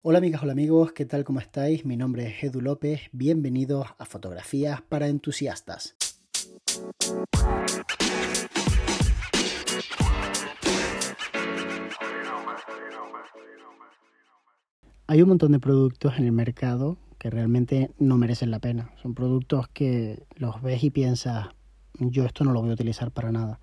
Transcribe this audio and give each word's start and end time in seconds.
Hola 0.00 0.18
amigas, 0.18 0.44
hola 0.44 0.52
amigos, 0.52 0.92
¿qué 0.92 1.06
tal? 1.06 1.24
¿Cómo 1.24 1.40
estáis? 1.40 1.84
Mi 1.84 1.96
nombre 1.96 2.28
es 2.28 2.44
Edu 2.44 2.60
López, 2.60 3.00
bienvenidos 3.10 3.88
a 3.98 4.04
Fotografías 4.04 4.80
para 4.80 5.08
Entusiastas. 5.08 5.96
Hay 15.08 15.20
un 15.20 15.28
montón 15.28 15.50
de 15.50 15.58
productos 15.58 16.16
en 16.16 16.26
el 16.26 16.32
mercado 16.32 16.96
que 17.18 17.28
realmente 17.28 17.90
no 17.98 18.16
merecen 18.16 18.52
la 18.52 18.60
pena. 18.60 18.92
Son 19.02 19.14
productos 19.14 19.66
que 19.66 20.22
los 20.36 20.62
ves 20.62 20.84
y 20.84 20.90
piensas, 20.90 21.48
yo 21.94 22.24
esto 22.24 22.44
no 22.44 22.52
lo 22.52 22.60
voy 22.60 22.70
a 22.70 22.74
utilizar 22.74 23.10
para 23.10 23.32
nada. 23.32 23.58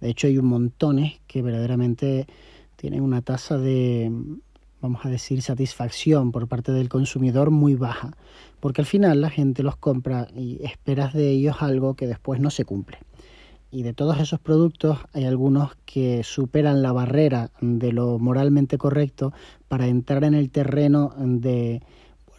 De 0.00 0.08
hecho, 0.08 0.26
hay 0.26 0.36
un 0.36 0.46
montones 0.46 1.20
que 1.28 1.42
verdaderamente 1.42 2.26
tienen 2.74 3.02
una 3.02 3.22
tasa 3.22 3.56
de 3.56 4.10
vamos 4.86 5.04
a 5.04 5.08
decir, 5.08 5.42
satisfacción 5.42 6.30
por 6.30 6.46
parte 6.46 6.70
del 6.70 6.88
consumidor 6.88 7.50
muy 7.50 7.74
baja, 7.74 8.16
porque 8.60 8.82
al 8.82 8.86
final 8.86 9.20
la 9.20 9.30
gente 9.30 9.64
los 9.64 9.74
compra 9.74 10.28
y 10.32 10.64
esperas 10.64 11.12
de 11.12 11.28
ellos 11.28 11.56
algo 11.58 11.94
que 11.94 12.06
después 12.06 12.40
no 12.40 12.50
se 12.50 12.64
cumple. 12.64 12.98
Y 13.72 13.82
de 13.82 13.92
todos 13.92 14.20
esos 14.20 14.38
productos 14.38 15.00
hay 15.12 15.24
algunos 15.24 15.72
que 15.86 16.22
superan 16.22 16.82
la 16.82 16.92
barrera 16.92 17.50
de 17.60 17.90
lo 17.90 18.20
moralmente 18.20 18.78
correcto 18.78 19.32
para 19.66 19.88
entrar 19.88 20.22
en 20.22 20.34
el 20.34 20.50
terreno 20.50 21.12
de, 21.18 21.82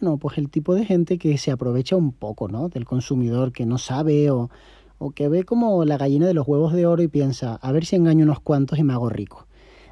bueno, 0.00 0.16
pues 0.16 0.38
el 0.38 0.48
tipo 0.48 0.74
de 0.74 0.86
gente 0.86 1.18
que 1.18 1.36
se 1.36 1.50
aprovecha 1.50 1.96
un 1.96 2.12
poco, 2.12 2.48
¿no? 2.48 2.70
Del 2.70 2.86
consumidor 2.86 3.52
que 3.52 3.66
no 3.66 3.76
sabe 3.76 4.30
o, 4.30 4.48
o 4.96 5.10
que 5.10 5.28
ve 5.28 5.44
como 5.44 5.84
la 5.84 5.98
gallina 5.98 6.26
de 6.26 6.32
los 6.32 6.48
huevos 6.48 6.72
de 6.72 6.86
oro 6.86 7.02
y 7.02 7.08
piensa, 7.08 7.56
a 7.56 7.72
ver 7.72 7.84
si 7.84 7.96
engaño 7.96 8.24
unos 8.24 8.40
cuantos 8.40 8.78
y 8.78 8.84
me 8.84 8.94
hago 8.94 9.10
rico. 9.10 9.46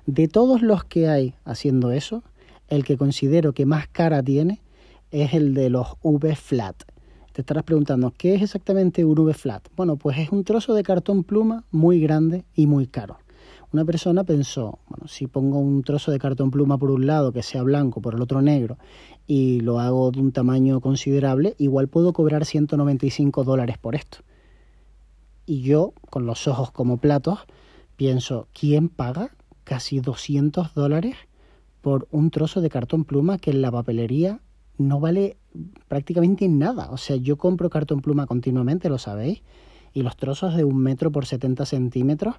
De 0.07 0.27
todos 0.27 0.62
los 0.62 0.84
que 0.84 1.09
hay 1.09 1.34
haciendo 1.45 1.91
eso, 1.91 2.23
el 2.69 2.84
que 2.84 2.97
considero 2.97 3.52
que 3.52 3.66
más 3.66 3.88
cara 3.88 4.23
tiene 4.23 4.62
es 5.11 5.34
el 5.34 5.55
de 5.55 5.70
los 5.70 5.88
V-Flat. 6.02 6.83
Te 7.33 7.43
estarás 7.43 7.65
preguntando, 7.65 8.13
¿qué 8.16 8.35
es 8.35 8.43
exactamente 8.43 9.04
un 9.04 9.18
V-Flat? 9.18 9.68
Bueno, 9.77 9.96
pues 9.96 10.18
es 10.18 10.30
un 10.30 10.45
trozo 10.45 10.74
de 10.74 10.82
cartón 10.82 11.23
pluma 11.23 11.65
muy 11.71 12.01
grande 12.01 12.45
y 12.55 12.66
muy 12.66 12.87
caro. 12.87 13.18
Una 13.73 13.85
persona 13.85 14.24
pensó, 14.24 14.79
bueno, 14.88 15.07
si 15.09 15.27
pongo 15.27 15.59
un 15.59 15.82
trozo 15.82 16.10
de 16.10 16.18
cartón 16.18 16.51
pluma 16.51 16.79
por 16.79 16.90
un 16.90 17.07
lado 17.07 17.32
que 17.32 17.43
sea 17.43 17.63
blanco, 17.63 18.01
por 18.01 18.15
el 18.15 18.23
otro 18.23 18.40
negro, 18.40 18.79
y 19.27 19.60
lo 19.60 19.80
hago 19.80 20.10
de 20.12 20.21
un 20.21 20.33
tamaño 20.33 20.80
considerable, 20.80 21.55
igual 21.59 21.88
puedo 21.88 22.12
cobrar 22.12 22.45
195 22.45 23.45
dólares 23.45 23.77
por 23.77 23.95
esto. 23.95 24.18
Y 25.45 25.62
yo, 25.62 25.93
con 26.10 26.27
los 26.27 26.49
ojos 26.49 26.71
como 26.71 26.99
platos, 26.99 27.40
pienso, 27.96 28.49
¿quién 28.52 28.88
paga 28.88 29.30
casi 29.65 30.01
200 30.01 30.74
dólares 30.74 31.16
por 31.87 32.09
un 32.10 32.32
trozo 32.32 32.60
de 32.60 32.68
cartón 32.68 33.04
pluma 33.04 33.38
que 33.38 33.52
en 33.52 33.62
la 33.62 33.70
papelería 33.70 34.40
no 34.76 34.98
vale 34.98 35.37
prácticamente 35.87 36.48
nada. 36.48 36.90
O 36.90 36.96
sea, 36.96 37.15
yo 37.15 37.37
compro 37.37 37.70
cartón 37.70 38.01
pluma 38.01 38.26
continuamente, 38.26 38.88
lo 38.88 38.98
sabéis, 38.98 39.45
y 39.93 40.02
los 40.02 40.16
trozos 40.16 40.56
de 40.56 40.65
un 40.65 40.78
metro 40.78 41.12
por 41.12 41.26
70 41.26 41.65
centímetros, 41.65 42.34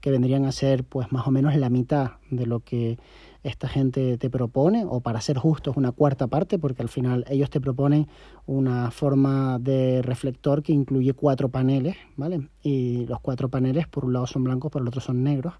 que 0.00 0.12
vendrían 0.12 0.44
a 0.44 0.52
ser 0.52 0.84
pues 0.84 1.10
más 1.10 1.26
o 1.26 1.32
menos 1.32 1.56
la 1.56 1.68
mitad 1.68 2.12
de 2.30 2.46
lo 2.46 2.60
que 2.60 3.00
esta 3.42 3.66
gente 3.66 4.18
te 4.18 4.30
propone, 4.30 4.84
o 4.88 5.00
para 5.00 5.20
ser 5.20 5.36
justos 5.36 5.76
una 5.76 5.90
cuarta 5.90 6.28
parte, 6.28 6.60
porque 6.60 6.82
al 6.82 6.88
final 6.88 7.24
ellos 7.28 7.50
te 7.50 7.60
proponen 7.60 8.06
una 8.46 8.92
forma 8.92 9.58
de 9.58 10.00
reflector 10.02 10.62
que 10.62 10.72
incluye 10.72 11.12
cuatro 11.12 11.48
paneles, 11.48 11.96
¿vale? 12.16 12.50
Y 12.62 13.04
los 13.06 13.18
cuatro 13.18 13.48
paneles 13.48 13.88
por 13.88 14.04
un 14.04 14.12
lado 14.12 14.28
son 14.28 14.44
blancos, 14.44 14.70
por 14.70 14.80
el 14.80 14.86
otro 14.86 15.00
son 15.00 15.24
negros. 15.24 15.54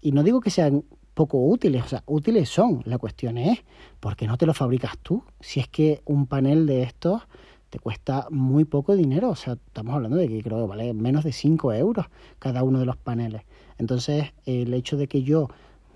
Y 0.00 0.12
no 0.12 0.22
digo 0.22 0.40
que 0.40 0.50
sean 0.50 0.84
poco 1.20 1.36
útiles, 1.36 1.84
o 1.84 1.86
sea, 1.86 2.02
útiles 2.06 2.48
son. 2.48 2.80
La 2.86 2.96
cuestión 2.96 3.36
es, 3.36 3.58
¿por 4.00 4.16
qué 4.16 4.26
no 4.26 4.38
te 4.38 4.46
lo 4.46 4.54
fabricas 4.54 4.96
tú? 5.02 5.22
Si 5.38 5.60
es 5.60 5.68
que 5.68 6.00
un 6.06 6.26
panel 6.26 6.64
de 6.64 6.82
estos 6.82 7.20
te 7.68 7.78
cuesta 7.78 8.26
muy 8.30 8.64
poco 8.64 8.96
dinero, 8.96 9.28
o 9.28 9.36
sea, 9.36 9.58
estamos 9.66 9.94
hablando 9.94 10.16
de 10.16 10.28
que 10.28 10.42
creo 10.42 10.62
que 10.62 10.66
vale 10.66 10.94
menos 10.94 11.22
de 11.22 11.32
5 11.32 11.74
euros 11.74 12.06
cada 12.38 12.62
uno 12.62 12.78
de 12.78 12.86
los 12.86 12.96
paneles. 12.96 13.42
Entonces, 13.76 14.32
el 14.46 14.72
hecho 14.72 14.96
de 14.96 15.08
que 15.08 15.22
yo, 15.22 15.48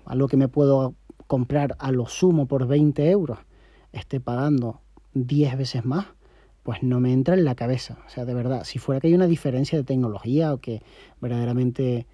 algo 0.05 0.27
que 0.27 0.37
me 0.37 0.47
puedo 0.47 0.93
comprar 1.25 1.75
a 1.79 1.91
lo 1.91 2.05
sumo 2.05 2.45
por 2.45 2.67
20 2.67 3.09
euros, 3.09 3.39
esté 3.93 4.19
pagando 4.19 4.79
10 5.15 5.57
veces 5.57 5.85
más, 5.85 6.05
pues 6.61 6.83
no 6.83 6.99
me 6.99 7.13
entra 7.13 7.33
en 7.33 7.45
la 7.45 7.55
cabeza. 7.55 7.97
O 8.05 8.09
sea, 8.11 8.25
de 8.25 8.35
verdad, 8.35 8.63
si 8.63 8.77
fuera 8.77 9.01
que 9.01 9.07
hay 9.07 9.15
una 9.15 9.25
diferencia 9.25 9.75
de 9.75 9.83
tecnología 9.83 10.53
o 10.53 10.59
que 10.59 10.83
verdaderamente, 11.19 12.05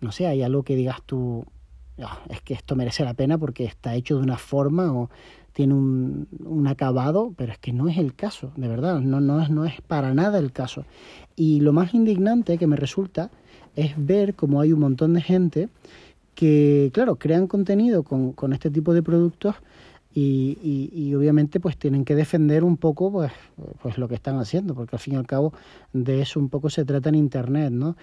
no 0.00 0.12
sé, 0.12 0.28
hay 0.28 0.42
algo 0.42 0.62
que 0.62 0.76
digas 0.76 1.02
tú, 1.04 1.44
Ah, 2.02 2.20
es 2.28 2.42
que 2.42 2.54
esto 2.54 2.76
merece 2.76 3.04
la 3.04 3.14
pena 3.14 3.38
porque 3.38 3.64
está 3.64 3.94
hecho 3.94 4.16
de 4.16 4.22
una 4.22 4.36
forma 4.36 4.92
o 4.92 5.10
tiene 5.52 5.72
un, 5.72 6.28
un, 6.44 6.66
acabado, 6.66 7.32
pero 7.36 7.52
es 7.52 7.58
que 7.58 7.72
no 7.72 7.88
es 7.88 7.96
el 7.96 8.14
caso, 8.14 8.52
de 8.56 8.68
verdad, 8.68 9.00
no, 9.00 9.22
no, 9.22 9.40
es, 9.40 9.48
no 9.48 9.64
es 9.64 9.80
para 9.80 10.12
nada 10.12 10.38
el 10.38 10.52
caso. 10.52 10.84
Y 11.34 11.60
lo 11.60 11.72
más 11.72 11.94
indignante 11.94 12.58
que 12.58 12.66
me 12.66 12.76
resulta 12.76 13.30
es 13.74 13.94
ver 13.96 14.34
cómo 14.34 14.60
hay 14.60 14.74
un 14.74 14.80
montón 14.80 15.14
de 15.14 15.22
gente 15.22 15.68
que, 16.34 16.90
claro, 16.92 17.16
crean 17.16 17.46
contenido 17.46 18.02
con, 18.02 18.32
con 18.32 18.52
este 18.52 18.70
tipo 18.70 18.92
de 18.92 19.02
productos 19.02 19.54
y, 20.16 20.56
y, 20.62 20.90
y, 20.94 21.14
obviamente 21.14 21.60
pues 21.60 21.76
tienen 21.76 22.06
que 22.06 22.14
defender 22.14 22.64
un 22.64 22.78
poco 22.78 23.12
pues, 23.12 23.32
pues 23.82 23.98
lo 23.98 24.08
que 24.08 24.14
están 24.14 24.38
haciendo, 24.38 24.74
porque 24.74 24.96
al 24.96 25.00
fin 25.00 25.12
y 25.12 25.16
al 25.18 25.26
cabo 25.26 25.52
de 25.92 26.22
eso 26.22 26.40
un 26.40 26.48
poco 26.48 26.70
se 26.70 26.86
trata 26.86 27.10
en 27.10 27.16
Internet, 27.16 27.70
¿no? 27.70 27.96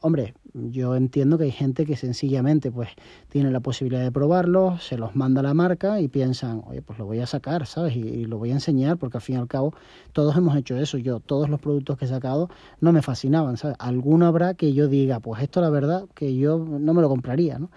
hombre, 0.00 0.34
yo 0.54 0.96
entiendo 0.96 1.38
que 1.38 1.44
hay 1.44 1.50
gente 1.52 1.86
que 1.86 1.96
sencillamente 1.96 2.70
pues 2.70 2.88
tiene 3.28 3.50
la 3.50 3.60
posibilidad 3.60 4.02
de 4.02 4.10
probarlo, 4.10 4.78
se 4.78 4.96
los 4.96 5.14
manda 5.14 5.40
a 5.40 5.42
la 5.42 5.54
marca 5.54 6.00
y 6.00 6.08
piensan, 6.08 6.62
oye, 6.66 6.82
pues 6.82 6.98
lo 6.98 7.06
voy 7.06 7.20
a 7.20 7.26
sacar, 7.26 7.66
¿sabes? 7.66 7.96
Y, 7.96 8.24
lo 8.26 8.38
voy 8.38 8.50
a 8.50 8.54
enseñar 8.54 8.96
porque 8.96 9.18
al 9.18 9.22
fin 9.22 9.36
y 9.36 9.38
al 9.38 9.48
cabo 9.48 9.74
todos 10.12 10.36
hemos 10.36 10.56
hecho 10.56 10.76
eso. 10.76 10.98
Yo, 10.98 11.20
todos 11.20 11.48
los 11.48 11.60
productos 11.60 11.96
que 11.96 12.04
he 12.04 12.08
sacado 12.08 12.48
no 12.80 12.92
me 12.92 13.02
fascinaban, 13.02 13.56
¿sabes? 13.56 13.76
Alguno 13.78 14.26
habrá 14.26 14.54
que 14.54 14.72
yo 14.72 14.88
diga, 14.88 15.20
pues 15.20 15.42
esto 15.42 15.60
la 15.60 15.70
verdad 15.70 16.06
que 16.14 16.36
yo 16.36 16.58
no 16.58 16.94
me 16.94 17.02
lo 17.02 17.08
compraría, 17.08 17.58
¿no? 17.58 17.70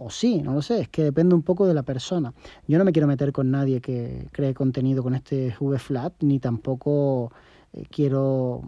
O 0.00 0.10
sí, 0.10 0.40
no 0.42 0.52
lo 0.52 0.62
sé, 0.62 0.82
es 0.82 0.88
que 0.88 1.02
depende 1.02 1.34
un 1.34 1.42
poco 1.42 1.66
de 1.66 1.74
la 1.74 1.82
persona. 1.82 2.32
Yo 2.68 2.78
no 2.78 2.84
me 2.84 2.92
quiero 2.92 3.08
meter 3.08 3.32
con 3.32 3.50
nadie 3.50 3.80
que 3.80 4.28
cree 4.30 4.54
contenido 4.54 5.02
con 5.02 5.12
este 5.16 5.52
V-Flat, 5.58 6.22
ni 6.22 6.38
tampoco 6.38 7.32
eh, 7.72 7.82
quiero 7.90 8.62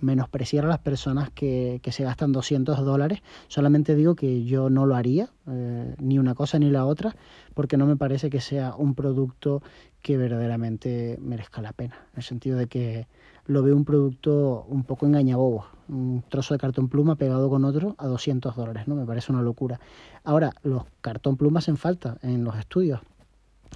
menospreciar 0.00 0.66
a 0.66 0.68
las 0.68 0.80
personas 0.80 1.30
que, 1.30 1.80
que, 1.82 1.90
se 1.90 2.04
gastan 2.04 2.32
200 2.32 2.84
dólares. 2.84 3.22
Solamente 3.48 3.94
digo 3.94 4.14
que 4.14 4.44
yo 4.44 4.68
no 4.68 4.84
lo 4.84 4.94
haría, 4.94 5.30
eh, 5.48 5.94
ni 6.00 6.18
una 6.18 6.34
cosa 6.34 6.58
ni 6.58 6.68
la 6.68 6.84
otra, 6.84 7.16
porque 7.54 7.78
no 7.78 7.86
me 7.86 7.96
parece 7.96 8.28
que 8.28 8.42
sea 8.42 8.74
un 8.76 8.94
producto 8.94 9.62
que 10.04 10.18
verdaderamente 10.18 11.18
merezca 11.18 11.62
la 11.62 11.72
pena. 11.72 11.94
En 12.12 12.18
el 12.18 12.22
sentido 12.22 12.58
de 12.58 12.66
que 12.66 13.08
lo 13.46 13.62
veo 13.62 13.74
un 13.74 13.86
producto 13.86 14.66
un 14.68 14.84
poco 14.84 15.06
engañabobo, 15.06 15.64
un 15.88 16.22
trozo 16.28 16.52
de 16.52 16.60
cartón 16.60 16.90
pluma 16.90 17.16
pegado 17.16 17.48
con 17.48 17.64
otro 17.64 17.94
a 17.96 18.06
200 18.06 18.54
dólares, 18.54 18.86
¿no? 18.86 18.96
Me 18.96 19.06
parece 19.06 19.32
una 19.32 19.40
locura. 19.40 19.80
Ahora, 20.22 20.52
los 20.62 20.82
cartón 21.00 21.38
plumas 21.38 21.68
en 21.68 21.78
falta 21.78 22.18
en 22.20 22.44
los 22.44 22.54
estudios, 22.58 23.00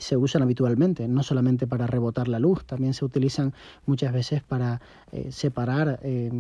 se 0.01 0.17
usan 0.17 0.43
habitualmente, 0.43 1.09
no 1.09 1.23
solamente 1.23 1.67
para 1.67 1.87
rebotar 1.87 2.29
la 2.29 2.39
luz, 2.39 2.65
también 2.65 2.95
se 2.95 3.05
utilizan 3.05 3.55
muchas 3.87 4.13
veces 4.13 4.43
para 4.43 4.81
eh, 5.13 5.31
separar 5.31 6.01
eh, 6.03 6.31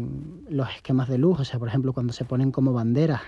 los 0.48 0.68
esquemas 0.70 1.08
de 1.08 1.18
luz, 1.18 1.40
o 1.40 1.44
sea, 1.44 1.58
por 1.58 1.68
ejemplo, 1.68 1.92
cuando 1.92 2.12
se 2.12 2.24
ponen 2.24 2.50
como 2.52 2.72
banderas 2.72 3.22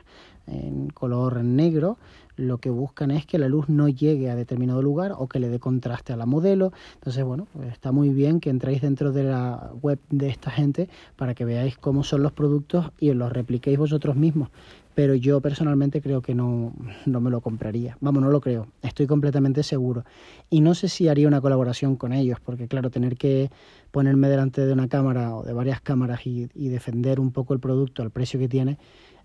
en 0.47 0.89
color 0.91 1.45
negro, 1.45 1.99
lo 2.37 2.59
que 2.59 2.71
buscan 2.71 3.11
es 3.11 3.27
que 3.27 3.39
la 3.39 3.49
luz 3.49 3.69
no 3.69 3.89
llegue 3.89 4.31
a 4.31 4.35
determinado 4.35 4.83
lugar 4.83 5.15
o 5.17 5.29
que 5.29 5.39
le 5.39 5.49
dé 5.49 5.59
contraste 5.59 6.13
a 6.13 6.17
la 6.17 6.27
modelo. 6.27 6.73
Entonces, 6.95 7.23
bueno, 7.23 7.47
está 7.71 7.93
muy 7.93 8.09
bien 8.11 8.41
que 8.41 8.51
entréis 8.51 8.81
dentro 8.81 9.13
de 9.13 9.25
la 9.25 9.71
web 9.83 9.99
de 10.09 10.29
esta 10.29 10.51
gente 10.51 10.89
para 11.17 11.35
que 11.35 11.45
veáis 11.45 11.77
cómo 11.77 12.03
son 12.03 12.23
los 12.23 12.33
productos 12.33 12.91
y 12.99 13.13
los 13.13 13.31
repliquéis 13.31 13.79
vosotros 13.79 14.17
mismos. 14.17 14.49
Pero 14.95 15.15
yo 15.15 15.41
personalmente 15.41 16.01
creo 16.01 16.21
que 16.21 16.35
no, 16.35 16.75
no 17.07 17.21
me 17.21 17.31
lo 17.31 17.41
compraría. 17.41 17.97
Vamos, 18.01 18.23
no 18.23 18.31
lo 18.31 18.41
creo. 18.41 18.69
Estoy 18.83 19.07
completamente 19.07 19.63
seguro. 19.63 20.05
Y 20.51 20.61
no 20.61 20.75
sé 20.75 20.89
si 20.89 21.09
haría 21.09 21.29
una 21.29 21.41
colaboración 21.41 21.97
con 21.97 22.13
ellos, 22.13 22.39
porque 22.41 22.69
claro, 22.69 22.91
tener 22.91 23.17
que 23.17 23.51
ponerme 23.91 24.29
delante 24.29 24.65
de 24.67 24.73
una 24.73 24.89
cámara 24.89 25.35
o 25.35 25.43
de 25.43 25.53
varias 25.53 25.81
cámaras 25.81 26.27
y, 26.27 26.49
defender 26.55 27.21
un 27.21 27.33
poco 27.33 27.55
el 27.55 27.61
producto 27.61 28.03
al 28.03 28.11
precio 28.11 28.39
que 28.39 28.49
tiene, 28.49 28.79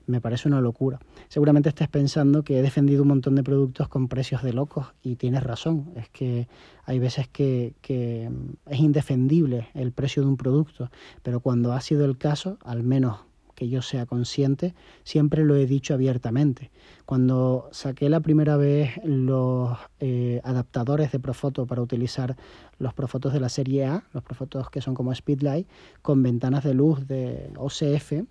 me 0.07 0.21
parece 0.21 0.47
una 0.47 0.62
locura. 0.62 1.00
Seguramente 1.29 1.69
estés 1.69 1.88
pensando 1.88 2.44
que 2.44 2.59
he 2.59 2.61
defendido 2.61 3.01
un 3.01 3.07
montón 3.07 3.35
de 3.35 3.44
productos 3.44 3.88
con 3.88 4.07
precios 4.07 4.44
de 4.44 4.53
locos 4.53 4.88
y 5.01 5.15
tienes 5.15 5.44
razón. 5.44 5.91
Es 5.95 6.09
que 6.09 6.47
hay 6.85 7.00
veces 7.00 7.27
que, 7.27 7.73
que, 7.81 8.29
es 8.68 8.79
indefendible 8.79 9.69
el 9.73 9.91
precio 9.91 10.21
de 10.21 10.29
un 10.29 10.38
producto, 10.38 10.91
pero 11.23 11.39
cuando 11.39 11.73
ha 11.73 11.81
sido 11.81 12.06
el 12.06 12.18
caso, 12.18 12.57
al 12.63 12.83
menos 12.83 13.19
que 13.56 13.69
yo 13.69 13.81
sea 13.81 14.06
consciente, 14.06 14.75
siempre 15.04 15.44
lo 15.44 15.56
he 15.56 15.66
dicho 15.66 15.94
abiertamente. 15.94 16.72
Cuando 17.06 17.69
saqué 17.72 18.10
la 18.10 18.19
primera 18.19 18.57
vez 18.57 18.92
los 19.04 19.78
eh, 20.00 20.42
adaptadores 20.44 21.12
de 21.12 21.19
Profoto 21.19 21.66
para 21.66 21.81
utilizar 21.81 22.36
los 22.78 22.94
Profotos 22.94 23.34
de 23.34 23.40
la 23.40 23.50
serie 23.50 23.86
A, 23.86 24.04
los 24.13 24.24
Profotos 24.24 24.69
que 24.69 24.81
son 24.81 24.94
como 24.94 25.16
Speedlight, 25.16 25.68
con 26.02 26.22
ventanas 26.22 26.63
de 26.63 26.74
luz 26.74 27.07
de 27.07 27.52
OCF, 27.57 28.25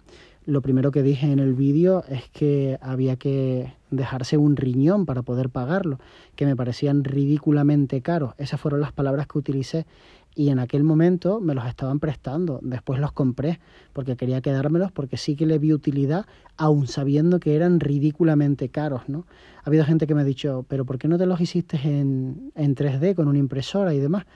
lo 0.47 0.61
primero 0.61 0.91
que 0.91 1.03
dije 1.03 1.31
en 1.31 1.39
el 1.39 1.55
vídeo 1.55 2.05
es 2.09 2.29
que 2.31 2.79
había 2.83 3.17
que 3.17 3.73
dejarse 3.91 4.37
un 4.37 4.57
riñón 4.57 5.07
para 5.07 5.23
poder 5.23 5.49
pagarlo, 5.49 5.99
que 6.37 6.47
me 6.47 6.57
parecían 6.57 7.05
ridículamente 7.05 8.03
caros. 8.03 8.35
Esas 8.39 8.61
fueron 8.61 8.81
las 8.81 8.93
palabras 8.93 9.27
que 9.27 9.39
utilicé 9.39 9.87
y 10.35 10.49
en 10.49 10.59
aquel 10.59 10.83
momento 10.83 11.41
me 11.41 11.55
los 11.55 11.65
estaban 11.67 12.01
prestando. 12.01 12.59
Después 12.63 13.01
los 13.01 13.13
compré 13.13 13.61
porque 13.93 14.17
quería 14.17 14.41
quedármelos 14.41 14.93
porque 14.93 15.17
sí 15.17 15.37
que 15.37 15.47
le 15.47 15.59
vi 15.59 15.73
utilidad, 15.73 16.27
aun 16.57 16.89
sabiendo 16.89 17.41
que 17.41 17.55
eran 17.55 17.81
ridículamente 17.81 18.69
caros, 18.69 19.09
¿no? 19.09 19.27
Ha 19.65 19.71
habido 19.71 19.85
gente 19.85 20.07
que 20.07 20.15
me 20.15 20.23
ha 20.23 20.25
dicho, 20.25 20.67
pero 20.69 20.85
¿por 20.85 20.99
qué 20.99 21.09
no 21.09 21.17
te 21.17 21.25
los 21.25 21.41
hiciste 21.41 21.79
en, 21.85 22.53
en 22.55 22.75
3D 22.75 23.15
con 23.15 23.29
una 23.29 23.39
impresora 23.39 23.95
y 23.95 23.99
demás? 23.99 24.27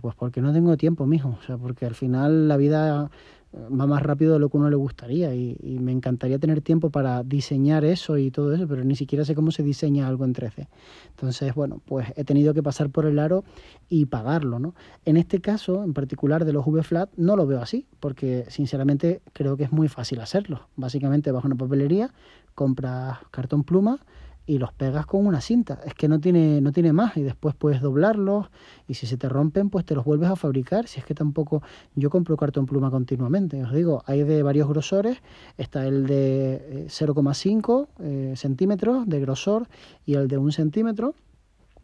pues 0.00 0.14
porque 0.14 0.40
no 0.40 0.52
tengo 0.52 0.76
tiempo, 0.76 1.06
mijo. 1.06 1.36
O 1.38 1.42
sea, 1.46 1.58
porque 1.58 1.86
al 1.86 1.94
final 1.94 2.48
la 2.48 2.56
vida 2.56 3.10
va 3.54 3.86
más 3.86 4.02
rápido 4.02 4.32
de 4.34 4.38
lo 4.38 4.48
que 4.48 4.56
uno 4.56 4.70
le 4.70 4.76
gustaría 4.76 5.34
y, 5.34 5.56
me 5.82 5.92
encantaría 5.92 6.38
tener 6.38 6.60
tiempo 6.60 6.90
para 6.90 7.22
diseñar 7.22 7.84
eso 7.84 8.16
y 8.16 8.30
todo 8.30 8.52
eso, 8.54 8.68
pero 8.68 8.84
ni 8.84 8.94
siquiera 8.94 9.24
sé 9.24 9.34
cómo 9.34 9.50
se 9.50 9.62
diseña 9.62 10.06
algo 10.06 10.24
en 10.24 10.32
13. 10.32 10.68
Entonces, 11.10 11.54
bueno, 11.54 11.80
pues 11.84 12.12
he 12.16 12.24
tenido 12.24 12.54
que 12.54 12.62
pasar 12.62 12.90
por 12.90 13.04
el 13.06 13.18
aro 13.18 13.44
y 13.88 14.06
pagarlo, 14.06 14.58
¿no? 14.58 14.74
En 15.04 15.16
este 15.16 15.40
caso, 15.40 15.82
en 15.82 15.92
particular 15.92 16.44
de 16.44 16.52
los 16.52 16.66
V-Flat, 16.66 17.10
no 17.16 17.36
lo 17.36 17.46
veo 17.46 17.60
así, 17.60 17.86
porque 18.00 18.44
sinceramente 18.48 19.22
creo 19.32 19.56
que 19.56 19.64
es 19.64 19.72
muy 19.72 19.88
fácil 19.88 20.20
hacerlo. 20.20 20.68
Básicamente 20.76 21.32
vas 21.32 21.44
a 21.44 21.48
una 21.48 21.56
papelería, 21.56 22.12
compras 22.54 23.18
cartón 23.30 23.64
pluma, 23.64 23.98
y 24.46 24.58
los 24.58 24.72
pegas 24.72 25.06
con 25.06 25.26
una 25.26 25.40
cinta. 25.40 25.80
Es 25.86 25.94
que 25.94 26.08
no 26.08 26.20
tiene, 26.20 26.60
no 26.60 26.72
tiene 26.72 26.92
más 26.92 27.16
y 27.16 27.22
después 27.22 27.54
puedes 27.54 27.80
doblarlos 27.80 28.50
y 28.88 28.94
si 28.94 29.06
se 29.06 29.16
te 29.16 29.28
rompen 29.28 29.70
pues 29.70 29.84
te 29.84 29.94
los 29.94 30.04
vuelves 30.04 30.30
a 30.30 30.36
fabricar. 30.36 30.88
Si 30.88 31.00
es 31.00 31.06
que 31.06 31.14
tampoco 31.14 31.62
yo 31.94 32.10
compro 32.10 32.36
cartón 32.36 32.66
pluma 32.66 32.90
continuamente. 32.90 33.62
Os 33.62 33.72
digo, 33.72 34.02
hay 34.06 34.22
de 34.22 34.42
varios 34.42 34.68
grosores. 34.68 35.18
Está 35.58 35.86
el 35.86 36.06
de 36.06 36.86
0,5 36.88 37.88
eh, 38.00 38.32
eh, 38.32 38.36
centímetros 38.36 39.08
de 39.08 39.20
grosor 39.20 39.68
y 40.04 40.14
el 40.14 40.28
de 40.28 40.38
1 40.38 40.52
centímetro. 40.52 41.14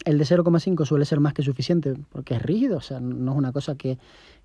El 0.05 0.17
de 0.17 0.25
0,5 0.25 0.85
suele 0.85 1.05
ser 1.05 1.19
más 1.19 1.35
que 1.35 1.43
suficiente 1.43 1.95
porque 2.11 2.35
es 2.35 2.43
rígido, 2.43 2.77
o 2.79 2.81
sea, 2.81 3.01
no 3.01 3.33
es 3.33 3.37
una 3.37 3.51
cosa 3.51 3.75
que, 3.75 3.99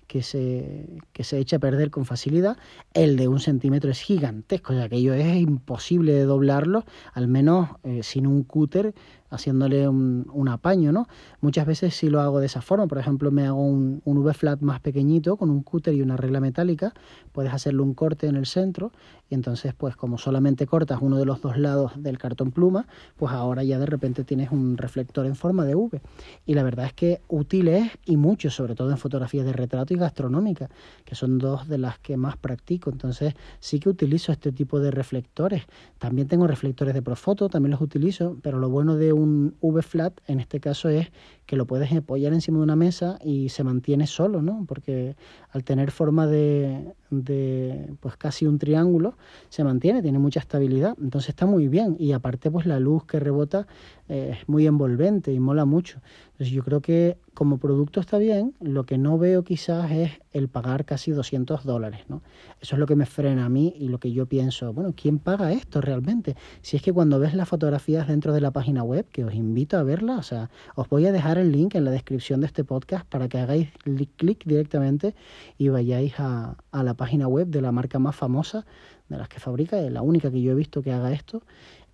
que 0.06 0.22
se, 0.22 0.86
que 1.12 1.24
se 1.24 1.38
echa 1.38 1.56
a 1.56 1.58
perder 1.60 1.90
con 1.90 2.04
facilidad. 2.04 2.56
El 2.92 3.16
de 3.16 3.28
un 3.28 3.40
centímetro 3.40 3.90
es 3.90 4.00
gigantesco, 4.00 4.72
o 4.72 4.76
sea, 4.76 4.84
aquello 4.84 5.14
es 5.14 5.36
imposible 5.36 6.12
de 6.12 6.24
doblarlo, 6.24 6.84
al 7.12 7.28
menos 7.28 7.70
eh, 7.82 8.02
sin 8.02 8.26
un 8.26 8.42
cúter 8.42 8.94
haciéndole 9.34 9.88
un, 9.88 10.26
un, 10.32 10.48
apaño, 10.48 10.92
¿no? 10.92 11.06
Muchas 11.40 11.66
veces 11.66 11.94
sí 11.94 12.08
lo 12.08 12.20
hago 12.20 12.40
de 12.40 12.46
esa 12.46 12.62
forma, 12.62 12.86
por 12.86 12.98
ejemplo, 12.98 13.30
me 13.30 13.46
hago 13.46 13.62
un, 13.62 14.00
un 14.04 14.18
V-flat 14.18 14.60
más 14.60 14.80
pequeñito 14.80 15.36
con 15.36 15.50
un 15.50 15.62
cúter 15.62 15.94
y 15.94 16.02
una 16.02 16.16
regla 16.16 16.40
metálica, 16.40 16.92
puedes 17.32 17.52
hacerle 17.52 17.82
un 17.82 17.94
corte 17.94 18.26
en 18.26 18.36
el 18.36 18.46
centro 18.46 18.92
y 19.30 19.34
entonces, 19.34 19.72
pues 19.74 19.96
como 19.96 20.18
solamente 20.18 20.66
cortas 20.66 20.98
uno 21.00 21.16
de 21.16 21.24
los 21.24 21.40
dos 21.40 21.56
lados 21.56 21.92
del 21.96 22.18
cartón 22.18 22.50
pluma, 22.50 22.86
pues 23.16 23.32
ahora 23.32 23.64
ya 23.64 23.78
de 23.78 23.86
repente 23.86 24.22
tienes 24.22 24.50
un 24.50 24.76
reflector 24.76 25.24
en 25.24 25.34
forma 25.34 25.64
de 25.64 25.74
V. 25.74 26.00
Y 26.44 26.54
la 26.54 26.62
verdad 26.62 26.86
es 26.86 26.92
que 26.92 27.22
útil 27.28 27.68
es 27.68 27.90
y 28.04 28.16
mucho, 28.16 28.50
sobre 28.50 28.74
todo 28.74 28.90
en 28.90 28.98
fotografías 28.98 29.46
de 29.46 29.52
retrato 29.52 29.94
y 29.94 29.96
gastronómica, 29.96 30.68
que 31.04 31.14
son 31.14 31.38
dos 31.38 31.68
de 31.68 31.78
las 31.78 31.98
que 31.98 32.16
más 32.18 32.36
practico. 32.36 32.90
Entonces 32.90 33.34
sí 33.60 33.80
que 33.80 33.88
utilizo 33.88 34.30
este 34.30 34.52
tipo 34.52 34.78
de 34.78 34.90
reflectores. 34.90 35.64
También 35.98 36.28
tengo 36.28 36.46
reflectores 36.46 36.92
de 36.92 37.00
Profoto, 37.00 37.48
también 37.48 37.70
los 37.70 37.80
utilizo, 37.80 38.36
pero 38.42 38.58
lo 38.58 38.68
bueno 38.68 38.96
de 38.96 39.14
un 39.14 39.23
un 39.24 39.56
V-flat 39.60 40.20
en 40.26 40.40
este 40.40 40.60
caso 40.60 40.88
es 40.88 41.08
que 41.46 41.56
lo 41.56 41.66
puedes 41.66 41.92
apoyar 41.92 42.32
encima 42.32 42.58
de 42.58 42.64
una 42.64 42.76
mesa 42.76 43.18
y 43.22 43.48
se 43.50 43.64
mantiene 43.64 44.06
solo, 44.06 44.42
¿no? 44.42 44.64
Porque 44.66 45.16
al 45.50 45.64
tener 45.64 45.90
forma 45.90 46.26
de, 46.26 46.94
de 47.10 47.94
pues 48.00 48.16
casi 48.16 48.46
un 48.46 48.58
triángulo, 48.58 49.16
se 49.48 49.64
mantiene, 49.64 50.02
tiene 50.02 50.18
mucha 50.18 50.40
estabilidad, 50.40 50.96
entonces 51.00 51.30
está 51.30 51.46
muy 51.46 51.68
bien 51.68 51.96
y 51.98 52.12
aparte 52.12 52.50
pues 52.50 52.66
la 52.66 52.80
luz 52.80 53.04
que 53.04 53.20
rebota 53.20 53.66
eh, 54.08 54.36
es 54.38 54.48
muy 54.48 54.66
envolvente 54.66 55.32
y 55.32 55.40
mola 55.40 55.64
mucho. 55.64 56.00
Entonces 56.32 56.50
yo 56.50 56.64
creo 56.64 56.80
que 56.80 57.16
como 57.32 57.58
producto 57.58 58.00
está 58.00 58.18
bien, 58.18 58.54
lo 58.60 58.84
que 58.84 58.98
no 58.98 59.18
veo 59.18 59.44
quizás 59.44 59.90
es 59.90 60.12
el 60.32 60.48
pagar 60.48 60.84
casi 60.84 61.10
200 61.10 61.64
dólares, 61.64 62.00
¿no? 62.08 62.22
Eso 62.60 62.76
es 62.76 62.78
lo 62.80 62.86
que 62.86 62.96
me 62.96 63.06
frena 63.06 63.44
a 63.44 63.48
mí 63.48 63.74
y 63.78 63.88
lo 63.88 63.98
que 63.98 64.12
yo 64.12 64.26
pienso, 64.26 64.72
bueno, 64.72 64.94
¿quién 64.96 65.18
paga 65.18 65.52
esto 65.52 65.80
realmente? 65.80 66.36
Si 66.60 66.76
es 66.76 66.82
que 66.82 66.92
cuando 66.92 67.18
ves 67.18 67.34
las 67.34 67.48
fotografías 67.48 68.08
dentro 68.08 68.32
de 68.32 68.40
la 68.40 68.50
página 68.50 68.82
web, 68.82 69.06
que 69.10 69.24
os 69.24 69.34
invito 69.34 69.76
a 69.78 69.82
verla, 69.82 70.16
o 70.16 70.22
sea, 70.22 70.50
os 70.74 70.88
voy 70.88 71.06
a 71.06 71.12
dejar 71.12 71.33
el 71.38 71.52
link 71.52 71.74
en 71.74 71.84
la 71.84 71.90
descripción 71.90 72.40
de 72.40 72.46
este 72.46 72.64
podcast 72.64 73.06
para 73.06 73.28
que 73.28 73.38
hagáis 73.38 73.68
clic 74.16 74.44
directamente 74.44 75.14
y 75.58 75.68
vayáis 75.68 76.14
a, 76.18 76.56
a 76.70 76.82
la 76.82 76.94
página 76.94 77.28
web 77.28 77.46
de 77.48 77.60
la 77.60 77.72
marca 77.72 77.98
más 77.98 78.16
famosa 78.16 78.64
de 79.08 79.18
las 79.18 79.28
que 79.28 79.40
fabrica, 79.40 79.78
es 79.78 79.92
la 79.92 80.02
única 80.02 80.30
que 80.30 80.40
yo 80.40 80.52
he 80.52 80.54
visto 80.54 80.82
que 80.82 80.92
haga 80.92 81.12
esto, 81.12 81.42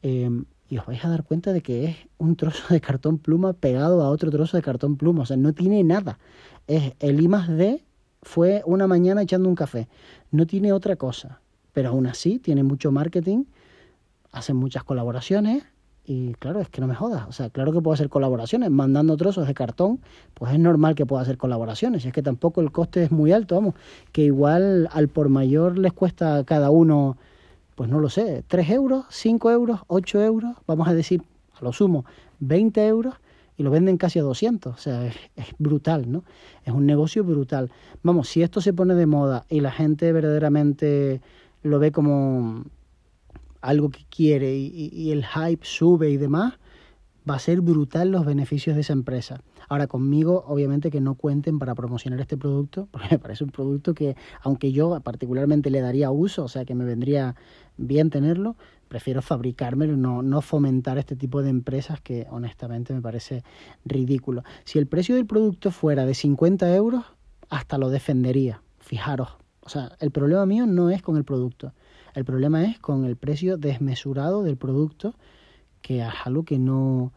em, 0.03 0.45
y 0.69 0.79
os 0.79 0.87
vais 0.87 1.05
a 1.05 1.09
dar 1.09 1.25
cuenta 1.25 1.53
de 1.53 1.63
que 1.63 1.85
es 1.87 1.97
un 2.19 2.37
trozo 2.37 2.73
de 2.73 2.81
cartón 2.81 3.19
pluma 3.19 3.53
pegado 3.53 4.03
a 4.03 4.11
otro 4.11 4.31
trozo 4.31 4.57
de 4.57 4.63
cartón 4.63 4.97
pluma, 4.97 5.23
o 5.23 5.27
sea, 5.27 5.37
no 5.37 5.53
tiene 5.53 5.83
nada. 5.83 6.19
Es 6.67 6.95
el 7.01 7.21
I 7.21 7.29
más 7.29 7.49
D 7.49 7.85
fue 8.23 8.63
una 8.67 8.87
mañana 8.87 9.23
echando 9.23 9.49
un 9.49 9.55
café, 9.55 9.89
no 10.31 10.47
tiene 10.47 10.73
otra 10.73 10.97
cosa, 10.97 11.41
pero 11.73 11.91
aún 11.91 12.07
así 12.07 12.39
tiene 12.39 12.63
mucho 12.63 12.93
marketing, 12.93 13.45
hacen 14.31 14.57
muchas 14.57 14.85
colaboraciones, 14.85 15.65
y 16.13 16.35
claro, 16.41 16.59
es 16.59 16.69
que 16.69 16.81
no 16.81 16.89
me 16.89 16.97
jodas. 16.97 17.29
O 17.29 17.33
sea, 17.33 17.51
claro 17.51 17.71
que 17.71 17.81
puedo 17.81 17.95
hacer 17.95 18.09
colaboraciones. 18.09 18.69
Mandando 18.69 19.17
trozos 19.17 19.47
de 19.47 19.55
cartón, 19.55 20.01
pues 20.35 20.53
es 20.53 20.59
normal 20.59 20.97
que 20.97 21.07
pueda 21.07 21.23
hacer 21.23 21.39
colaboraciones. 21.39 22.05
Y 22.05 22.09
es 22.09 22.13
que 22.13 22.21
tampoco 22.21 22.61
el 22.61 22.73
coste 22.73 23.05
es 23.05 23.13
muy 23.13 23.31
alto, 23.31 23.55
vamos. 23.55 23.75
Que 24.11 24.23
igual 24.25 24.89
al 24.93 25.07
por 25.07 25.29
mayor 25.29 25.79
les 25.79 25.93
cuesta 25.93 26.39
a 26.39 26.43
cada 26.45 26.71
uno, 26.71 27.17
pues 27.77 27.89
no 27.89 28.01
lo 28.01 28.09
sé, 28.09 28.43
3 28.49 28.71
euros, 28.71 29.05
5 29.11 29.53
euros, 29.53 29.83
8 29.87 30.21
euros, 30.25 30.57
vamos 30.67 30.89
a 30.89 30.95
decir, 30.95 31.23
a 31.57 31.63
lo 31.63 31.73
sumo, 31.73 32.05
20 32.41 32.89
euros 32.89 33.15
y 33.57 33.63
lo 33.63 33.71
venden 33.71 33.97
casi 33.97 34.19
a 34.19 34.23
200. 34.23 34.75
O 34.75 34.79
sea, 34.79 35.07
es, 35.07 35.15
es, 35.37 35.47
brutal, 35.61 36.11
¿no? 36.11 36.25
Es 36.65 36.75
un 36.75 36.87
negocio 36.87 37.23
brutal. 37.23 37.71
Vamos, 38.03 38.29
si 38.29 38.43
esto 38.43 38.61
se 38.61 38.73
pone 38.73 38.97
de 38.97 39.07
moda 39.07 39.47
y 39.49 39.61
la 39.61 39.71
gente 39.71 40.11
verdaderamente 40.11 41.21
lo 41.63 41.79
ve 41.79 41.93
como 41.93 42.65
algo 43.61 43.91
que 43.91 44.05
quiere 44.09 44.57
y, 44.57 45.11
el 45.11 45.25
hype 45.25 45.65
sube 45.65 46.11
y 46.11 46.17
demás, 46.17 46.55
va 47.29 47.35
a 47.35 47.39
ser 47.39 47.61
brutal 47.61 48.11
los 48.11 48.25
beneficios 48.25 48.75
de 48.75 48.83
esa 48.83 48.93
empresa. 48.93 49.43
Ahora 49.69 49.87
conmigo, 49.87 50.45
obviamente 50.49 50.91
que 50.91 51.01
no 51.01 51.15
cuenten 51.15 51.59
para 51.59 51.75
promocionar 51.75 52.21
este 52.21 52.37
producto, 52.37 52.89
porque 52.91 53.09
me 53.11 53.19
parece 53.19 53.45
un 53.45 53.51
producto 53.51 53.95
que, 53.95 54.17
aunque 54.43 54.73
yo 54.73 54.99
particularmente 55.01 55.71
le 55.71 55.81
daría 55.81 56.11
uso, 56.11 56.45
o 56.45 56.49
sea 56.49 56.65
que 56.65 56.75
me 56.75 56.85
vendría 56.85 57.37
bien 57.77 58.11
tenerlo, 58.11 58.57
prefiero 58.89 59.23
fabricármelo, 59.23 59.97
no, 59.97 60.23
no 60.23 60.41
fomentar 60.41 60.99
este 60.99 61.15
tipo 61.15 61.43
de 61.43 61.51
empresas 61.51 62.01
que 62.01 62.27
honestamente 62.31 62.93
me 62.93 63.01
parece 63.01 63.45
ridículo. 63.85 64.43
Si 64.65 64.79
el 64.79 64.87
precio 64.87 65.15
del 65.15 65.27
producto 65.27 65.71
fuera 65.71 66.05
de 66.07 66.15
50 66.15 66.75
euros, 66.75 67.05
hasta 67.49 67.79
lo 67.79 67.91
defendería, 67.91 68.63
fijaros. 68.79 69.29
O 69.61 69.69
sea, 69.69 69.93
el 70.01 70.11
problema 70.11 70.47
mío 70.47 70.67
no 70.67 70.91
es 70.91 71.03
con 71.03 71.17
el 71.17 71.25
producto, 71.25 71.73
el 72.15 72.25
problema 72.25 72.65
es 72.65 72.79
con 72.79 73.05
el 73.05 73.17
precio 73.17 73.57
desmesurado 73.57 74.43
del 74.43 74.57
producto, 74.57 75.15
que 75.83 76.01
es 76.01 76.13
algo 76.25 76.45
que 76.45 76.59
no, 76.59 77.13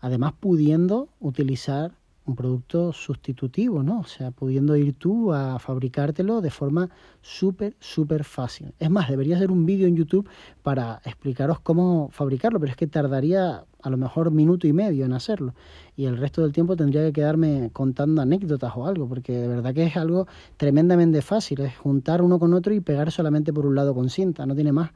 además 0.00 0.34
pudiendo 0.38 1.08
utilizar 1.20 1.92
un 2.26 2.36
producto 2.36 2.92
sustitutivo, 2.92 3.82
¿no? 3.82 4.00
O 4.00 4.04
sea, 4.04 4.30
pudiendo 4.30 4.76
ir 4.76 4.94
tú 4.94 5.32
a 5.32 5.58
fabricártelo 5.58 6.40
de 6.40 6.50
forma 6.50 6.88
súper, 7.20 7.76
súper 7.80 8.24
fácil. 8.24 8.72
Es 8.78 8.90
más, 8.90 9.10
debería 9.10 9.36
hacer 9.36 9.50
un 9.50 9.66
vídeo 9.66 9.86
en 9.86 9.96
YouTube 9.96 10.28
para 10.62 11.00
explicaros 11.04 11.60
cómo 11.60 12.08
fabricarlo, 12.12 12.58
pero 12.60 12.70
es 12.70 12.76
que 12.76 12.86
tardaría 12.86 13.64
a 13.84 13.90
lo 13.90 13.98
mejor 13.98 14.30
minuto 14.30 14.66
y 14.66 14.72
medio 14.72 15.04
en 15.04 15.12
hacerlo. 15.12 15.54
Y 15.94 16.06
el 16.06 16.16
resto 16.16 16.40
del 16.40 16.52
tiempo 16.52 16.74
tendría 16.74 17.02
que 17.04 17.12
quedarme 17.12 17.68
contando 17.72 18.22
anécdotas 18.22 18.72
o 18.74 18.86
algo, 18.86 19.06
porque 19.06 19.32
de 19.32 19.46
verdad 19.46 19.74
que 19.74 19.84
es 19.84 19.96
algo 19.96 20.26
tremendamente 20.56 21.20
fácil. 21.20 21.60
Es 21.60 21.76
juntar 21.76 22.22
uno 22.22 22.38
con 22.38 22.54
otro 22.54 22.72
y 22.72 22.80
pegar 22.80 23.12
solamente 23.12 23.52
por 23.52 23.66
un 23.66 23.74
lado 23.74 23.94
con 23.94 24.08
cinta, 24.08 24.46
no 24.46 24.54
tiene 24.54 24.72
más. 24.72 24.90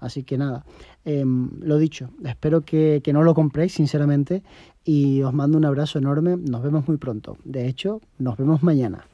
Así 0.00 0.24
que 0.24 0.36
nada, 0.36 0.64
em, 1.04 1.50
lo 1.60 1.78
dicho, 1.78 2.10
espero 2.24 2.62
que, 2.62 3.00
que 3.04 3.12
no 3.12 3.22
lo 3.22 3.32
compréis 3.32 3.74
sinceramente 3.74 4.42
y 4.84 5.22
os 5.22 5.32
mando 5.32 5.56
un 5.56 5.64
abrazo 5.64 6.00
enorme. 6.00 6.36
Nos 6.36 6.62
vemos 6.62 6.88
muy 6.88 6.96
pronto. 6.96 7.38
De 7.44 7.68
hecho, 7.68 8.00
nos 8.18 8.36
vemos 8.36 8.64
mañana. 8.64 9.06